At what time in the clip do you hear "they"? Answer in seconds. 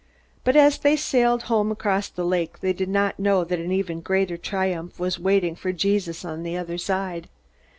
0.79-0.95, 2.61-2.73